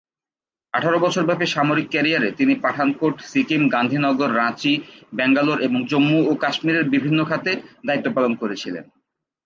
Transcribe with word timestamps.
আঠারো 0.73 0.97
বছর 0.99 1.23
ব্যাপী 1.25 1.45
সামরিক 1.45 1.87
ক্যারিয়ারে 1.89 2.29
তিনি 2.31 2.53
পাঠানকোট, 2.55 3.15
সিকিম, 3.21 3.61
গান্ধীনগর, 3.69 4.29
রাঁচি, 4.35 4.73
ব্যাঙ্গালোর 5.15 5.59
এবং 5.61 5.79
জম্মু 5.87 6.19
ও 6.29 6.31
কাশ্মীরের 6.35 6.85
বিভিন্ন 6.89 7.19
খাতে 7.23 7.51
দায়িত্ব 7.85 8.07
পালন 8.15 8.33
করেছিলেন। 8.35 8.85